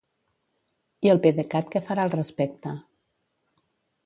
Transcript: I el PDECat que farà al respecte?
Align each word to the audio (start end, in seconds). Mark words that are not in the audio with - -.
I 1.07 1.11
el 1.13 1.21
PDECat 1.25 1.69
que 1.75 1.83
farà 1.91 2.07
al 2.09 2.15
respecte? 2.17 2.75